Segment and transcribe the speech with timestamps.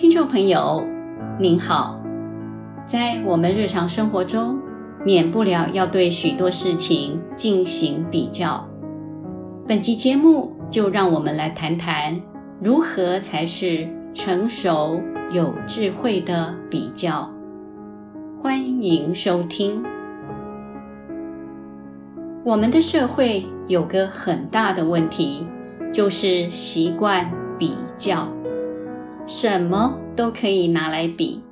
[0.00, 0.86] 听众朋友，
[1.40, 2.00] 您好。
[2.86, 4.56] 在我们日常生活中，
[5.04, 8.64] 免不了要对许多事情进行比较。
[9.66, 12.16] 本集节目就让我们来谈谈，
[12.62, 15.02] 如何才是成熟
[15.32, 17.28] 有智慧的比较。
[18.40, 19.84] 欢迎收听。
[22.44, 25.44] 我们的社会有个很大的问题，
[25.92, 28.28] 就是习惯比较。
[29.30, 31.44] 什么都可以拿来比，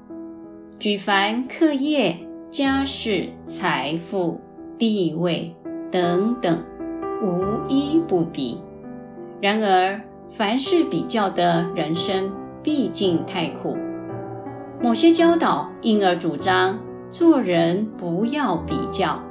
[0.79, 2.17] 举凡课业、
[2.51, 4.41] 家事、财富、
[4.79, 5.55] 地位
[5.93, 6.59] 等等，
[7.23, 8.59] 无一不比。
[9.43, 13.77] 然而，凡事比较的人生毕竟太苦。
[14.83, 16.79] 某些教导因而主张
[17.11, 19.23] 做人不要比较。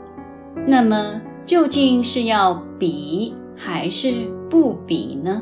[0.68, 5.41] 那么，究竟是要比还是不比呢？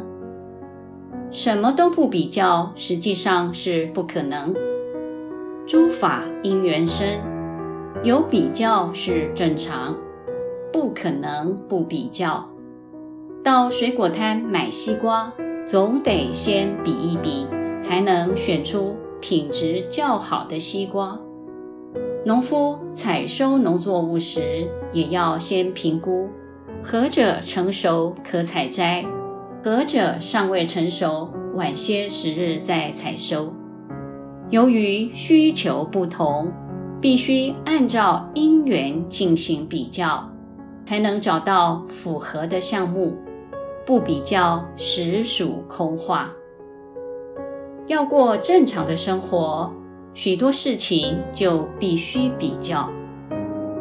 [1.34, 4.54] 什么都不比较，实际上是不可能。
[5.66, 7.08] 诸法因缘生，
[8.04, 9.98] 有比较是正常，
[10.72, 12.48] 不可能不比较。
[13.44, 15.34] 到水果摊买西瓜，
[15.66, 17.48] 总得先比一比，
[17.82, 21.20] 才能选出品质较好的西瓜。
[22.24, 26.30] 农夫采收农作物时，也要先评估，
[26.84, 29.04] 何者成熟可采摘。
[29.66, 33.54] 何者尚未成熟，晚些时日再采收。
[34.50, 36.52] 由于需求不同，
[37.00, 40.30] 必须按照因缘进行比较，
[40.84, 43.18] 才能找到符合的项目。
[43.86, 46.30] 不比较实属空话。
[47.88, 49.72] 要过正常的生活，
[50.14, 52.90] 许多事情就必须比较，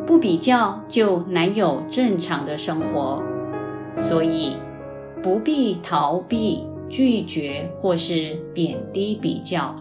[0.06, 3.20] 不比较就难有正常的生活。
[3.96, 4.56] 所以。
[5.22, 9.74] 不必逃避、拒绝或是贬低比较，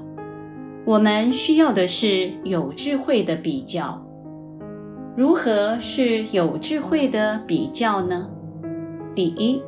[0.86, 4.00] 我们需要的是有智慧的比较。
[5.18, 8.30] 如何是有智慧的比较呢？
[9.14, 9.62] 第一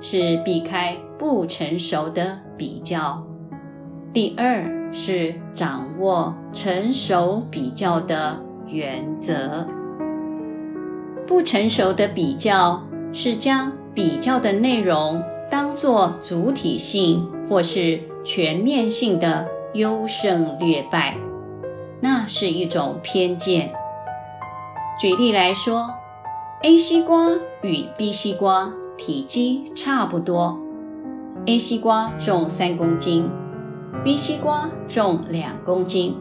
[0.00, 3.20] 是避开不成熟的比较；
[4.12, 9.66] 第二是掌握成熟比较的原则。
[11.26, 12.80] 不成熟的比较
[13.12, 21.16] 是将比较的内容当做主体性或是全面性的优胜劣败，
[22.00, 23.72] 那是一种偏见。
[25.00, 25.90] 举例来说
[26.62, 27.30] ，A 西瓜
[27.62, 30.58] 与 B 西瓜体积差不多
[31.46, 33.30] ，A 西瓜重三公斤
[34.04, 36.18] ，B 西瓜重两公斤。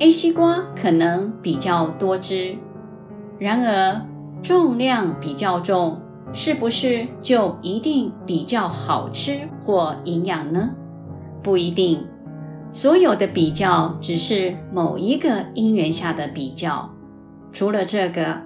[0.00, 2.56] A 西瓜可能比较多汁，
[3.38, 4.00] 然而
[4.42, 6.01] 重量比较重。
[6.32, 10.70] 是不是就一定比较好吃或营养呢？
[11.42, 12.04] 不一定，
[12.72, 16.88] 所有的比较只是某一个因缘下的比较，
[17.52, 18.40] 除了这个，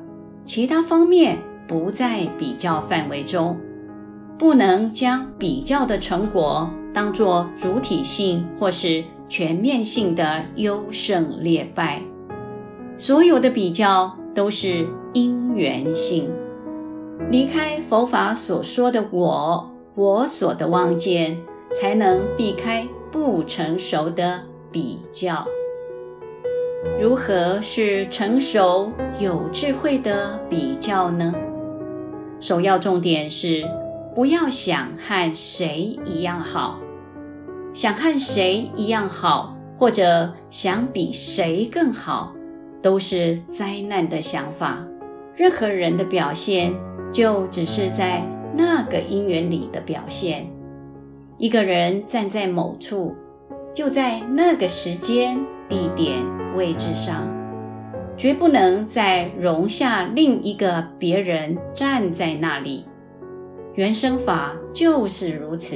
[0.44, 1.38] 其他方面
[1.68, 3.56] 不在比较范围中，
[4.36, 12.02] 不能将比较的成果当作主体性或是全面性的优胜劣败。
[12.98, 16.28] 所有的比较都是因缘性。
[17.30, 21.36] 离开佛法所说的我、我所的妄见，
[21.74, 24.40] 才能避开不成熟的
[24.70, 25.44] 比较。
[27.00, 31.34] 如何是成熟有智慧的比较呢？
[32.38, 33.64] 首要重点是
[34.14, 36.78] 不要想和谁一样好，
[37.74, 42.32] 想和谁一样好，或者想比谁更好，
[42.80, 44.86] 都是灾难的想法。
[45.34, 46.72] 任何人的表现。
[47.16, 48.22] 就只是在
[48.54, 50.46] 那个因缘里的表现。
[51.38, 53.14] 一个人站在某处，
[53.72, 56.18] 就在那个时间、地点、
[56.54, 57.26] 位置上，
[58.18, 62.84] 绝不能再容下另一个别人站在那里。
[63.76, 65.74] 原生法就是如此，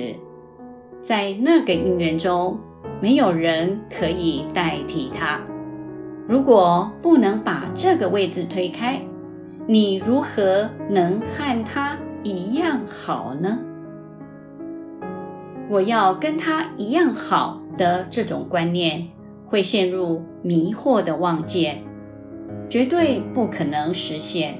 [1.03, 2.59] 在那个因缘中，
[3.00, 5.41] 没有人可以代替他。
[6.29, 9.00] 如果不能把这个位置推开，
[9.72, 13.56] 你如何能和他一样好呢？
[15.69, 19.06] 我要跟他一样好的这种观念，
[19.46, 21.84] 会陷入迷惑的妄见，
[22.69, 24.58] 绝对不可能实现，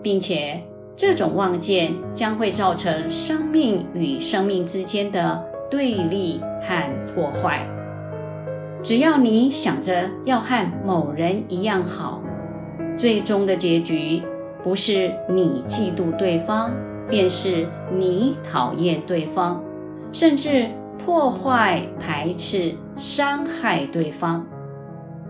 [0.00, 0.62] 并且
[0.96, 7.66] 这种妄见将会造成生命与生命之间的对立和破坏。
[8.80, 12.22] 只要你想着要和某人一样好，
[13.00, 14.22] 最终的结局
[14.62, 16.70] 不是你嫉妒对方，
[17.08, 17.66] 便是
[17.96, 19.58] 你讨厌对方，
[20.12, 20.68] 甚至
[20.98, 24.46] 破坏、排斥、伤害对方。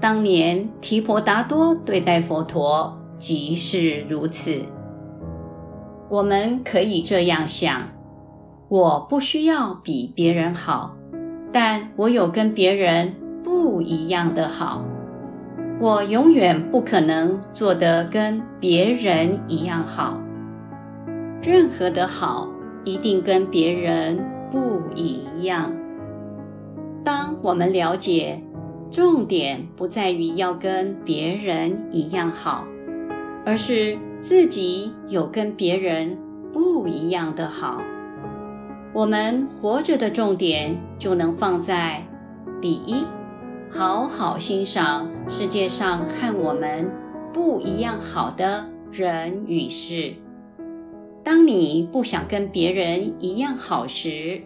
[0.00, 4.52] 当年提婆达多对待佛陀，即是如此。
[6.08, 7.82] 我们可以这样想：
[8.68, 10.96] 我不需要比别人好，
[11.52, 13.14] 但我有跟别人
[13.44, 14.84] 不一样的好。
[15.80, 20.20] 我永远不可能做得跟别人一样好。
[21.42, 22.46] 任何的好，
[22.84, 25.72] 一定跟别人不一样。
[27.02, 28.42] 当我们了解，
[28.90, 32.66] 重点不在于要跟别人一样好，
[33.46, 36.14] 而是自己有跟别人
[36.52, 37.80] 不一样的好。
[38.92, 42.02] 我们活着的重点就能放在
[42.60, 42.96] 第一。
[43.72, 46.90] 好好欣赏世界上和我们
[47.32, 50.12] 不一样好的人与事。
[51.22, 54.40] 当你不想跟别人一样好时，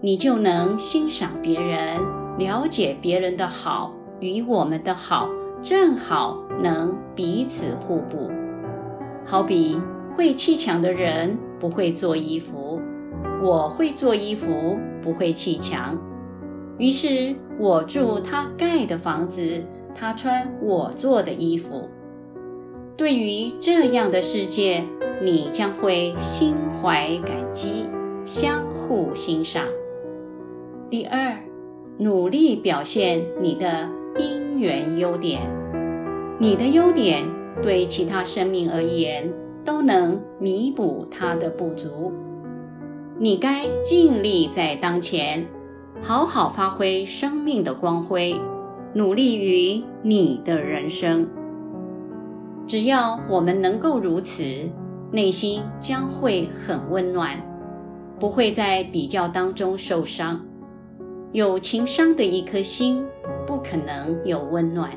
[0.00, 2.00] 你就能欣赏别人，
[2.38, 5.28] 了解别人的好与我们的好，
[5.60, 8.30] 正好能彼此互补。
[9.26, 9.76] 好比
[10.16, 12.80] 会砌墙的人不会做衣服，
[13.42, 15.98] 我会做衣服，不会砌墙。
[16.78, 19.42] 于是我住他盖的房子，
[19.96, 21.88] 他穿我做的衣服。
[22.96, 24.84] 对于这样的世界，
[25.22, 27.84] 你将会心怀感激，
[28.24, 29.64] 相互欣赏。
[30.88, 31.36] 第二，
[31.98, 35.42] 努力表现你的因缘优点，
[36.38, 37.24] 你的优点
[37.60, 39.28] 对其他生命而言
[39.64, 42.12] 都能弥补它的不足。
[43.18, 45.44] 你该尽力在当前。
[46.00, 48.34] 好好发挥生命的光辉，
[48.94, 51.28] 努力于你的人生。
[52.66, 54.44] 只要我们能够如此，
[55.10, 57.36] 内心将会很温暖，
[58.18, 60.40] 不会在比较当中受伤。
[61.32, 63.04] 有情商的一颗心，
[63.46, 64.90] 不可能有温暖。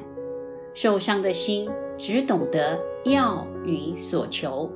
[0.74, 4.70] 受伤的心只懂得要与所求，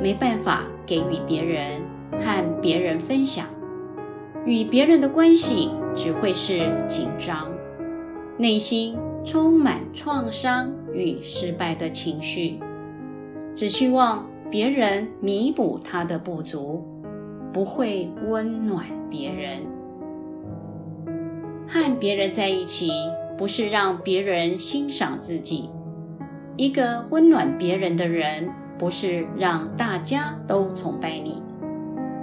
[0.00, 1.80] 没办法给予别人，
[2.20, 3.46] 和别人分享。
[4.44, 7.48] 与别人的关系只会是紧张，
[8.36, 12.58] 内心充满创伤与失败的情绪，
[13.54, 16.82] 只希望别人弥补他的不足，
[17.52, 19.60] 不会温暖别人。
[21.68, 22.90] 和别人在一起，
[23.38, 25.70] 不是让别人欣赏自己。
[26.56, 31.40] 一个温暖别人的人，不是让大家都崇拜你。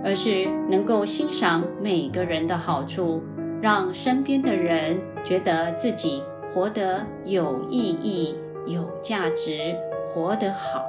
[0.03, 3.21] 而是能够欣赏每个人的好处，
[3.61, 6.23] 让身边的人觉得自己
[6.53, 8.35] 活得有意义、
[8.65, 9.75] 有价值，
[10.13, 10.83] 活得好，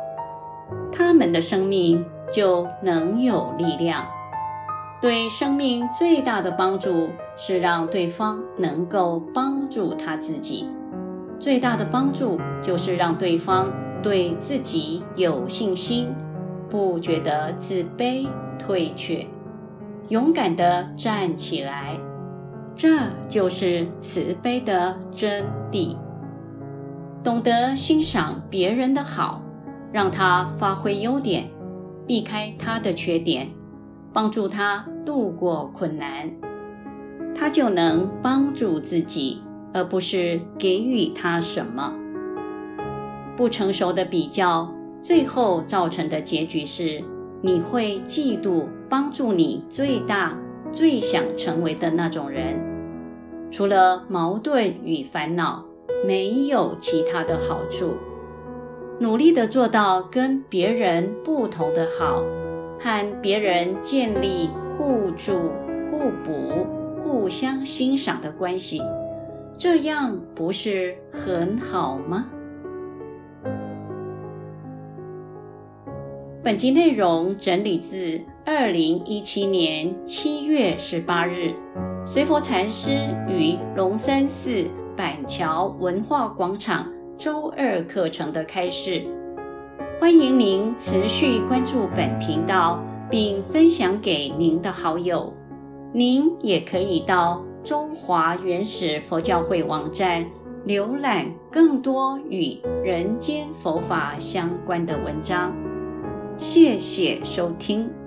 [0.92, 4.06] 他们的生命就能有力量。
[5.00, 10.68] 对生命最大的帮助是让对方能够帮助他自己，
[11.38, 13.72] 最大的帮助就是让对方
[14.02, 16.14] 对自己有信心，
[16.68, 18.26] 不觉得自卑。
[18.60, 19.26] 退却，
[20.10, 21.98] 勇敢地站起来，
[22.76, 22.98] 这
[23.28, 25.96] 就是慈悲的真谛。
[27.24, 29.42] 懂得欣赏别人的好，
[29.90, 31.48] 让他发挥优点，
[32.06, 33.48] 避开他的缺点，
[34.12, 36.30] 帮助他度过困难，
[37.34, 39.42] 他就能帮助自己，
[39.72, 41.94] 而不是给予他什么。
[43.36, 44.70] 不成熟的比较，
[45.02, 47.02] 最后造成的结局是。
[47.42, 50.36] 你会嫉妒帮助你最大、
[50.72, 52.54] 最想成为的那种人，
[53.50, 55.64] 除了矛盾与烦恼，
[56.06, 57.94] 没有其他的好处。
[58.98, 62.22] 努力地做到跟别人不同的好，
[62.78, 65.50] 和别人建立互助、
[65.90, 66.66] 互补、
[67.02, 68.82] 互相欣赏的关系，
[69.56, 72.26] 这样不是很好吗？
[76.42, 81.52] 本集内容整理自二零一七年七月十八日，
[82.06, 82.92] 随佛禅师
[83.28, 84.64] 于龙山寺
[84.96, 89.04] 板桥文化广场周二课程的开示。
[90.00, 95.30] 欢迎您持续关注本频道，并分享给您的好友。
[95.92, 100.24] 您也可以到中华原始佛教会网站
[100.66, 105.52] 浏览更多与人间佛法相关的文章。
[106.40, 107.99] 谢谢收听。